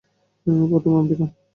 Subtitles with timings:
[0.69, 1.29] প্রথমে আপনি খান।